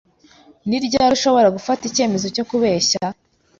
Ni 0.67 0.77
ryari 0.85 1.11
ushobora 1.17 1.53
gufata 1.57 1.81
icyemezo 1.85 2.27
cyo 2.35 2.43
kubeshya 2.49 3.05